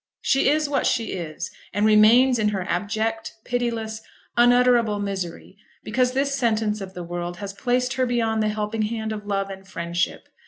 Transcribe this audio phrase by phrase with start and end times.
[0.23, 4.01] She is what she is, and remains in her abject, pitiless,
[4.35, 9.11] unutterable misery, because this sentence of the world has placed her beyond the helping hand
[9.11, 10.27] of Love and Friendship.